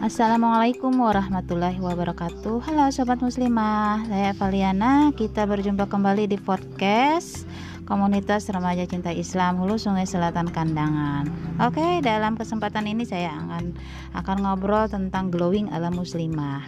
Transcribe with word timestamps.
Assalamualaikum 0.00 0.96
warahmatullahi 0.96 1.76
wabarakatuh. 1.76 2.64
Halo 2.64 2.88
Sobat 2.88 3.20
Muslimah 3.20 4.08
Saya 4.08 4.32
Valiana 4.32 5.12
Kita 5.12 5.44
berjumpa 5.44 5.92
kembali 5.92 6.24
di 6.24 6.40
podcast 6.40 7.44
Komunitas 7.84 8.48
Remaja 8.48 8.88
Cinta 8.88 9.12
Islam 9.12 9.60
Hulu 9.60 9.76
Sungai 9.76 10.08
Selatan 10.08 10.48
Kandangan. 10.48 11.28
Oke 11.60 12.00
dalam 12.00 12.40
kesempatan 12.40 12.88
ini 12.88 13.04
saya 13.04 13.28
akan 13.44 13.76
akan 14.16 14.36
ngobrol 14.40 14.88
tentang 14.88 15.28
glowing 15.28 15.68
ala 15.68 15.92
muslimah. 15.92 16.64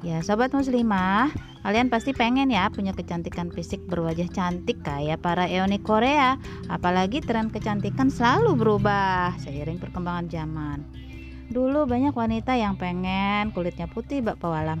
Ya 0.00 0.24
Sobat 0.24 0.56
Muslimah 0.56 1.28
Kalian 1.60 1.92
pasti 1.92 2.16
pengen 2.16 2.48
ya 2.48 2.72
punya 2.72 2.96
kecantikan 2.96 3.52
fisik 3.52 3.84
berwajah 3.84 4.32
cantik 4.32 4.80
kayak 4.80 5.20
para 5.20 5.44
eoni 5.44 5.76
Korea. 5.76 6.40
Apalagi 6.72 7.20
tren 7.20 7.52
kecantikan 7.52 8.08
selalu 8.08 8.56
berubah 8.56 9.36
seiring 9.44 9.76
perkembangan 9.76 10.26
zaman 10.32 11.01
Dulu 11.52 11.84
banyak 11.84 12.16
wanita 12.16 12.56
yang 12.56 12.80
pengen 12.80 13.52
kulitnya 13.52 13.84
putih 13.84 14.24
bak 14.24 14.40
pewalam. 14.40 14.80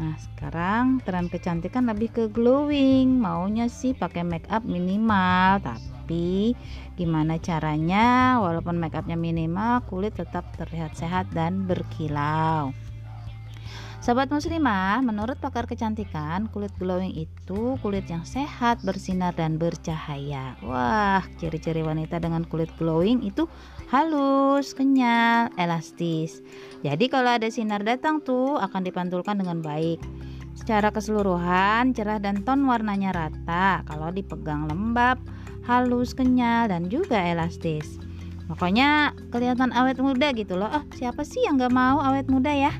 Nah, 0.00 0.16
sekarang 0.16 1.04
tren 1.04 1.28
kecantikan 1.28 1.84
lebih 1.84 2.08
ke 2.08 2.24
glowing. 2.32 3.20
Maunya 3.20 3.68
sih 3.68 3.92
pakai 3.92 4.24
make 4.24 4.48
up 4.48 4.64
minimal, 4.64 5.60
tapi 5.60 6.56
gimana 6.96 7.36
caranya 7.36 8.40
walaupun 8.40 8.80
make 8.80 8.96
upnya 8.96 9.16
minimal, 9.16 9.84
kulit 9.84 10.16
tetap 10.16 10.48
terlihat 10.56 10.96
sehat 10.96 11.28
dan 11.36 11.68
berkilau. 11.68 12.72
Sahabat 13.96 14.30
muslimah, 14.30 15.02
menurut 15.02 15.34
pakar 15.42 15.66
kecantikan, 15.66 16.46
kulit 16.54 16.70
glowing 16.78 17.10
itu 17.10 17.74
kulit 17.82 18.06
yang 18.06 18.22
sehat, 18.22 18.78
bersinar 18.86 19.34
dan 19.34 19.58
bercahaya. 19.58 20.54
Wah, 20.62 21.26
ciri-ciri 21.42 21.82
wanita 21.82 22.22
dengan 22.22 22.46
kulit 22.46 22.70
glowing 22.78 23.26
itu 23.26 23.50
halus, 23.90 24.78
kenyal, 24.78 25.50
elastis. 25.58 26.38
Jadi 26.86 27.10
kalau 27.10 27.34
ada 27.34 27.50
sinar 27.50 27.82
datang 27.82 28.22
tuh 28.22 28.54
akan 28.62 28.86
dipantulkan 28.86 29.42
dengan 29.42 29.58
baik. 29.58 29.98
Secara 30.54 30.94
keseluruhan, 30.94 31.90
cerah 31.90 32.22
dan 32.22 32.46
ton 32.46 32.62
warnanya 32.62 33.10
rata. 33.10 33.82
Kalau 33.90 34.14
dipegang 34.14 34.70
lembab, 34.70 35.18
halus, 35.66 36.14
kenyal 36.14 36.70
dan 36.70 36.86
juga 36.86 37.18
elastis. 37.18 37.98
Pokoknya 38.46 39.10
kelihatan 39.34 39.74
awet 39.74 39.98
muda 39.98 40.30
gitu 40.30 40.54
loh. 40.54 40.70
Oh, 40.70 40.84
siapa 40.94 41.26
sih 41.26 41.42
yang 41.42 41.58
gak 41.58 41.74
mau 41.74 41.98
awet 41.98 42.30
muda 42.30 42.54
ya? 42.54 42.70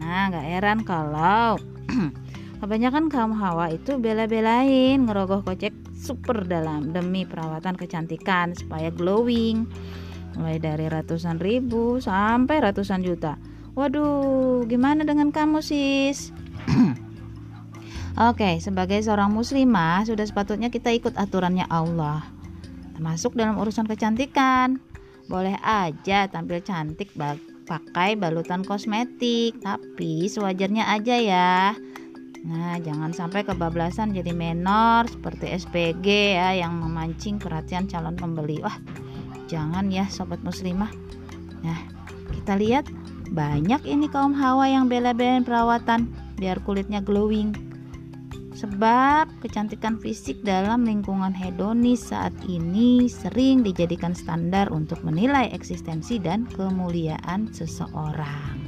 Nah, 0.00 0.32
gak 0.32 0.46
heran 0.48 0.80
kalau 0.82 1.60
kebanyakan 2.64 3.12
kaum 3.12 3.36
hawa 3.36 3.68
itu 3.68 4.00
bela-belain 4.00 5.04
ngerogoh 5.04 5.44
kocek 5.44 5.76
super 5.92 6.48
dalam 6.48 6.96
demi 6.96 7.28
perawatan 7.28 7.76
kecantikan 7.76 8.56
supaya 8.56 8.88
glowing 8.88 9.68
mulai 10.40 10.56
dari 10.56 10.88
ratusan 10.88 11.36
ribu 11.36 12.00
sampai 12.00 12.64
ratusan 12.64 13.04
juta. 13.04 13.36
Waduh, 13.76 14.64
gimana 14.66 15.04
dengan 15.04 15.28
kamu 15.30 15.60
sis? 15.60 16.32
Oke, 18.28 18.58
sebagai 18.58 19.00
seorang 19.00 19.30
muslimah 19.30 20.04
sudah 20.08 20.26
sepatutnya 20.26 20.68
kita 20.72 20.90
ikut 20.90 21.14
aturannya 21.16 21.64
Allah. 21.70 22.24
Termasuk 22.96 23.32
dalam 23.38 23.56
urusan 23.56 23.88
kecantikan. 23.88 24.80
Boleh 25.30 25.56
aja 25.62 26.26
tampil 26.26 26.58
cantik 26.60 27.14
pakai 27.70 28.18
balutan 28.18 28.66
kosmetik, 28.66 29.62
tapi 29.62 30.26
sewajarnya 30.26 30.90
aja 30.90 31.14
ya. 31.14 31.78
Nah, 32.42 32.74
jangan 32.82 33.14
sampai 33.14 33.46
kebablasan 33.46 34.10
jadi 34.10 34.34
menor 34.34 35.06
seperti 35.06 35.54
SPG 35.54 36.34
ya 36.34 36.50
yang 36.58 36.82
memancing 36.82 37.38
perhatian 37.38 37.86
calon 37.86 38.18
pembeli. 38.18 38.58
Wah, 38.58 38.74
jangan 39.46 39.86
ya 39.94 40.10
sobat 40.10 40.42
muslimah. 40.42 40.90
Nah, 41.62 41.78
kita 42.34 42.58
lihat 42.58 42.90
banyak 43.30 43.86
ini 43.86 44.10
kaum 44.10 44.34
hawa 44.34 44.66
yang 44.66 44.90
bela-belain 44.90 45.46
perawatan 45.46 46.10
biar 46.34 46.58
kulitnya 46.66 46.98
glowing 46.98 47.69
Sebab 48.60 49.40
kecantikan 49.40 49.96
fisik 49.96 50.44
dalam 50.44 50.84
lingkungan 50.84 51.32
hedonis 51.32 52.12
saat 52.12 52.36
ini 52.44 53.08
sering 53.08 53.64
dijadikan 53.64 54.12
standar 54.12 54.68
untuk 54.68 55.00
menilai 55.00 55.48
eksistensi 55.48 56.20
dan 56.20 56.44
kemuliaan 56.44 57.48
seseorang. 57.56 58.60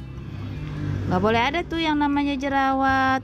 Gak 1.13 1.21
boleh 1.21 1.41
ada 1.45 1.61
tuh 1.61 1.77
yang 1.77 2.01
namanya 2.01 2.33
jerawat, 2.33 3.21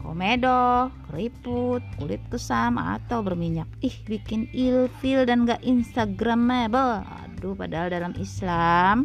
komedo, 0.00 0.88
keriput, 1.12 1.84
kulit 2.00 2.24
kusam 2.32 2.80
atau 2.80 3.20
berminyak. 3.20 3.68
Ih, 3.84 3.92
bikin 4.08 4.48
ilfil 4.56 5.28
dan 5.28 5.44
gak 5.44 5.60
instagramable. 5.60 7.04
Aduh, 7.28 7.52
padahal 7.52 7.92
dalam 7.92 8.16
Islam 8.16 9.04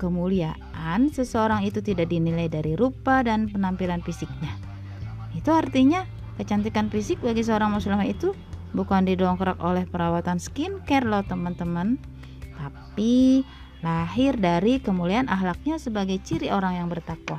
kemuliaan 0.00 1.12
seseorang 1.12 1.68
itu 1.68 1.84
tidak 1.84 2.08
dinilai 2.08 2.48
dari 2.48 2.80
rupa 2.80 3.20
dan 3.20 3.52
penampilan 3.52 4.00
fisiknya 4.00 4.67
itu 5.38 5.54
artinya 5.54 6.02
kecantikan 6.34 6.90
fisik 6.90 7.22
bagi 7.22 7.46
seorang 7.46 7.70
muslimah 7.70 8.10
itu 8.10 8.34
bukan 8.74 9.06
didongkrak 9.06 9.62
oleh 9.62 9.86
perawatan 9.86 10.42
skincare 10.42 11.06
loh 11.06 11.22
teman-teman. 11.22 11.94
Tapi 12.58 13.46
lahir 13.86 14.34
dari 14.34 14.82
kemuliaan 14.82 15.30
akhlaknya 15.30 15.78
sebagai 15.78 16.18
ciri 16.26 16.50
orang 16.50 16.82
yang 16.82 16.90
bertakwa. 16.90 17.38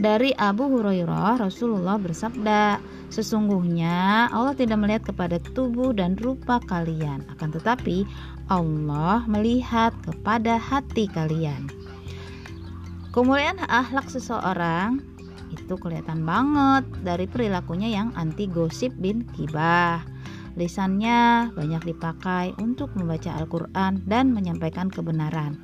Dari 0.00 0.32
Abu 0.40 0.72
Hurairah 0.72 1.44
Rasulullah 1.44 2.00
bersabda 2.00 2.80
sesungguhnya 3.12 4.32
Allah 4.32 4.56
tidak 4.56 4.80
melihat 4.80 5.12
kepada 5.12 5.36
tubuh 5.52 5.92
dan 5.92 6.16
rupa 6.16 6.64
kalian 6.64 7.28
akan 7.36 7.52
tetapi 7.52 8.08
Allah 8.48 9.20
melihat 9.28 9.92
kepada 10.00 10.56
hati 10.56 11.04
kalian. 11.12 11.68
Kemuliaan 13.12 13.60
akhlak 13.68 14.08
seseorang 14.08 15.11
itu 15.52 15.74
kelihatan 15.76 16.24
banget 16.24 16.84
dari 17.04 17.28
perilakunya 17.28 17.92
yang 17.92 18.08
anti 18.16 18.48
gosip 18.48 18.90
bin 18.96 19.28
kibah. 19.36 20.00
Lisannya 20.52 21.52
banyak 21.56 21.82
dipakai 21.92 22.52
untuk 22.60 22.92
membaca 22.92 23.32
Al-Quran 23.40 24.04
dan 24.04 24.36
menyampaikan 24.36 24.92
kebenaran. 24.92 25.56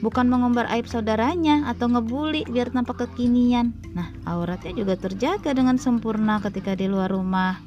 Bukan 0.00 0.28
mengumbar 0.28 0.68
aib 0.76 0.84
saudaranya 0.88 1.68
atau 1.68 1.88
ngebully 1.88 2.44
biar 2.48 2.68
tampak 2.68 3.08
kekinian. 3.08 3.72
Nah, 3.96 4.12
auratnya 4.28 4.76
juga 4.76 4.96
terjaga 4.96 5.56
dengan 5.56 5.80
sempurna 5.80 6.36
ketika 6.44 6.76
di 6.76 6.84
luar 6.84 7.12
rumah. 7.12 7.60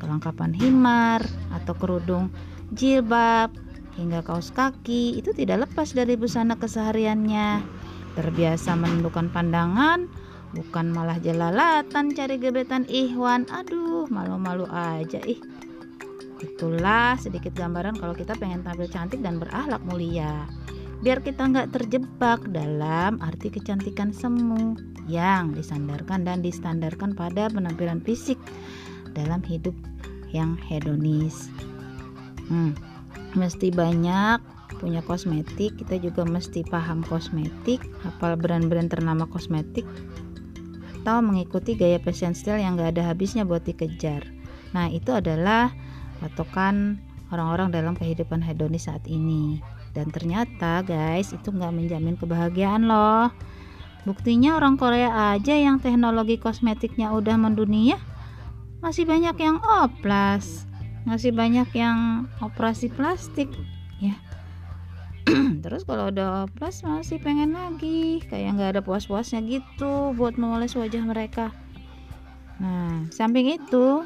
Kelengkapan 0.00 0.56
himar 0.56 1.20
atau 1.52 1.76
kerudung, 1.76 2.32
jilbab, 2.72 3.52
hingga 4.00 4.24
kaos 4.24 4.54
kaki 4.54 5.18
itu 5.20 5.34
tidak 5.36 5.68
lepas 5.68 5.92
dari 5.92 6.16
busana 6.16 6.56
kesehariannya. 6.56 7.60
Terbiasa 8.16 8.72
menundukkan 8.78 9.28
pandangan, 9.28 10.08
bukan 10.56 10.92
malah 10.92 11.20
jelalatan 11.20 12.12
cari 12.16 12.40
gebetan 12.40 12.88
Ikhwan 12.88 13.44
aduh 13.52 14.08
malu-malu 14.08 14.64
aja 14.70 15.20
ih. 15.28 15.40
Itulah 16.38 17.18
sedikit 17.18 17.50
gambaran 17.58 17.98
kalau 17.98 18.14
kita 18.14 18.38
pengen 18.38 18.62
tampil 18.62 18.86
cantik 18.86 19.20
dan 19.20 19.42
berakhlak 19.42 19.82
mulia. 19.84 20.46
Biar 21.02 21.22
kita 21.22 21.46
nggak 21.46 21.74
terjebak 21.74 22.42
dalam 22.50 23.22
arti 23.22 23.50
kecantikan 23.50 24.10
semu 24.10 24.74
yang 25.06 25.54
disandarkan 25.54 26.26
dan 26.26 26.42
distandarkan 26.42 27.14
pada 27.14 27.46
penampilan 27.50 28.02
fisik 28.02 28.38
dalam 29.14 29.42
hidup 29.46 29.74
yang 30.34 30.58
hedonis. 30.58 31.50
Hmm, 32.50 32.74
mesti 33.34 33.70
banyak 33.70 34.38
punya 34.78 35.02
kosmetik. 35.02 35.74
Kita 35.78 35.98
juga 35.98 36.22
mesti 36.22 36.62
paham 36.66 37.02
kosmetik. 37.06 37.82
Hafal 38.04 38.38
brand-brand 38.38 38.90
ternama 38.90 39.26
kosmetik 39.26 39.84
atau 41.08 41.24
mengikuti 41.24 41.72
gaya 41.72 41.96
fashion 41.96 42.36
style 42.36 42.60
yang 42.60 42.76
gak 42.76 42.92
ada 42.92 43.08
habisnya 43.08 43.40
buat 43.48 43.64
dikejar. 43.64 44.28
Nah, 44.76 44.92
itu 44.92 45.08
adalah 45.16 45.72
patokan 46.20 47.00
orang-orang 47.32 47.72
dalam 47.72 47.96
kehidupan 47.96 48.44
hedonis 48.44 48.92
saat 48.92 49.00
ini. 49.08 49.56
Dan 49.96 50.12
ternyata 50.12 50.84
guys, 50.84 51.32
itu 51.32 51.48
gak 51.48 51.72
menjamin 51.72 52.12
kebahagiaan 52.20 52.84
loh. 52.84 53.32
Buktinya 54.04 54.60
orang 54.60 54.76
Korea 54.76 55.32
aja 55.32 55.56
yang 55.56 55.80
teknologi 55.80 56.36
kosmetiknya 56.36 57.08
udah 57.16 57.40
mendunia, 57.40 57.96
masih 58.84 59.08
banyak 59.08 59.40
yang 59.40 59.64
oplas, 59.64 60.68
masih 61.08 61.32
banyak 61.32 61.72
yang 61.72 62.28
operasi 62.44 62.92
plastik. 62.92 63.48
Terus 65.60 65.82
kalau 65.84 66.10
udah 66.10 66.48
plus 66.56 66.80
masih 66.82 67.18
pengen 67.22 67.54
lagi. 67.54 68.22
Kayak 68.26 68.58
nggak 68.58 68.70
ada 68.76 68.82
puas-puasnya 68.82 69.42
gitu 69.46 70.14
buat 70.14 70.38
memoles 70.38 70.78
wajah 70.78 71.02
mereka. 71.04 71.54
Nah 72.62 73.06
samping 73.14 73.54
itu 73.54 74.02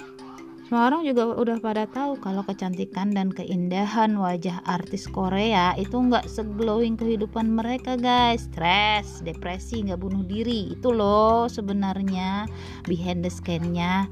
semua 0.67 0.89
orang 0.89 1.05
juga 1.05 1.37
udah 1.37 1.61
pada 1.61 1.85
tahu 1.85 2.17
kalau 2.25 2.41
kecantikan 2.49 3.13
dan 3.13 3.29
keindahan 3.29 4.17
wajah 4.17 4.65
artis 4.65 5.05
Korea 5.05 5.77
itu 5.77 6.01
nggak 6.01 6.25
seglowing 6.33 6.97
kehidupan 6.97 7.53
mereka 7.53 8.01
guys. 8.01 8.49
Stres 8.49 9.21
depresi 9.21 9.85
nggak 9.85 10.01
bunuh 10.01 10.25
diri. 10.25 10.73
Itu 10.73 10.97
loh 10.97 11.49
sebenarnya 11.53 12.49
behind 12.89 13.21
the 13.21 13.33
scan-nya 13.33 14.09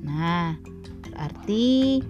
nah 0.00 0.56
berarti 1.04 2.00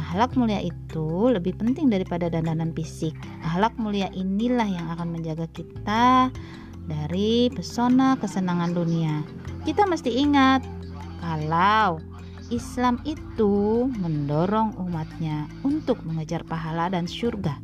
Ahlak 0.00 0.32
mulia 0.32 0.64
itu 0.64 1.28
lebih 1.28 1.60
penting 1.60 1.92
daripada 1.92 2.32
dandanan 2.32 2.72
fisik. 2.72 3.12
Ahlak 3.44 3.76
mulia 3.76 4.08
inilah 4.16 4.64
yang 4.64 4.88
akan 4.96 5.12
menjaga 5.12 5.44
kita 5.52 6.32
dari 6.88 7.52
pesona 7.52 8.16
kesenangan 8.16 8.72
dunia. 8.72 9.20
Kita 9.68 9.84
mesti 9.84 10.08
ingat 10.08 10.64
kalau 11.20 12.00
Islam 12.48 12.96
itu 13.04 13.86
mendorong 14.00 14.74
umatnya 14.80 15.46
untuk 15.62 16.00
mengejar 16.02 16.42
pahala 16.48 16.88
dan 16.88 17.04
surga, 17.04 17.60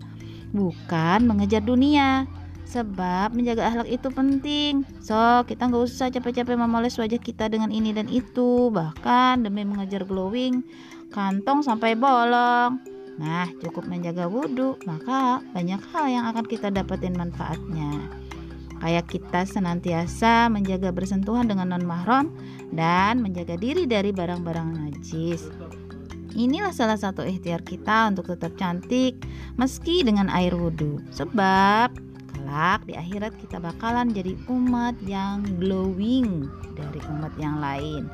bukan 0.53 1.25
mengejar 1.25 1.65
dunia. 1.65 2.29
Sebab 2.67 3.31
menjaga 3.31 3.71
akhlak 3.71 3.87
itu 3.87 4.11
penting. 4.11 4.83
So, 4.99 5.15
kita 5.47 5.71
nggak 5.71 5.87
usah 5.87 6.11
capek-capek 6.11 6.59
memoles 6.59 6.99
wajah 6.99 7.23
kita 7.23 7.47
dengan 7.47 7.71
ini 7.71 7.94
dan 7.94 8.11
itu. 8.11 8.75
Bahkan 8.75 9.47
demi 9.47 9.62
mengejar 9.62 10.03
glowing, 10.03 10.67
kantong 11.11 11.62
sampai 11.62 11.94
bolong. 11.99 12.79
Nah, 13.17 13.49
cukup 13.64 13.88
menjaga 13.88 14.29
wudhu, 14.29 14.76
maka 14.85 15.41
banyak 15.56 15.81
hal 15.93 16.05
yang 16.05 16.25
akan 16.29 16.44
kita 16.44 16.69
dapetin 16.69 17.17
manfaatnya. 17.17 18.12
Kayak 18.76 19.08
kita 19.08 19.49
senantiasa 19.49 20.53
menjaga 20.53 20.93
bersentuhan 20.93 21.49
dengan 21.49 21.73
non 21.73 21.88
mahram 21.88 22.29
dan 22.76 23.25
menjaga 23.25 23.56
diri 23.56 23.88
dari 23.88 24.12
barang-barang 24.12 24.69
najis. 24.76 25.49
Inilah 26.37 26.76
salah 26.76 27.00
satu 27.00 27.25
ikhtiar 27.25 27.64
kita 27.64 28.12
untuk 28.12 28.29
tetap 28.29 28.52
cantik 28.61 29.17
meski 29.56 30.05
dengan 30.05 30.29
air 30.29 30.52
wudhu. 30.52 31.00
Sebab 31.09 31.97
kelak 32.37 32.85
di 32.85 32.93
akhirat 32.93 33.32
kita 33.41 33.56
bakalan 33.56 34.12
jadi 34.12 34.37
umat 34.52 34.93
yang 35.09 35.41
glowing 35.56 36.44
dari 36.76 37.00
umat 37.17 37.32
yang 37.41 37.56
lain. 37.64 38.12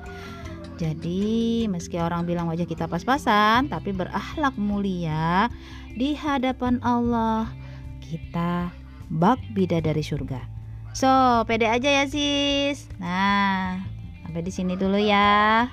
Jadi, 0.80 1.68
meski 1.68 2.00
orang 2.00 2.24
bilang 2.24 2.48
wajah 2.48 2.64
kita 2.64 2.88
pas-pasan, 2.88 3.68
tapi 3.68 3.92
berakhlak 3.92 4.56
mulia 4.56 5.52
di 5.94 6.16
hadapan 6.16 6.80
Allah, 6.80 7.46
kita 8.00 8.72
bak 9.12 9.38
bida 9.52 9.84
dari 9.84 10.00
surga. 10.00 10.40
So, 10.92 11.08
pede 11.48 11.68
aja 11.68 11.88
ya, 11.88 12.04
sis. 12.04 12.88
Nah, 13.00 13.80
sampai 14.24 14.44
di 14.44 14.52
sini 14.52 14.76
dulu 14.76 15.00
ya. 15.00 15.68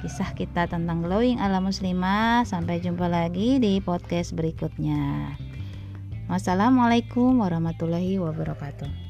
Kisah 0.00 0.32
kita 0.32 0.64
tentang 0.64 1.04
glowing 1.04 1.36
ala 1.44 1.60
muslimah. 1.60 2.48
Sampai 2.48 2.80
jumpa 2.80 3.04
lagi 3.04 3.60
di 3.60 3.84
podcast 3.84 4.32
berikutnya. 4.32 5.36
Wassalamualaikum 6.32 7.36
warahmatullahi 7.44 8.16
wabarakatuh. 8.16 9.09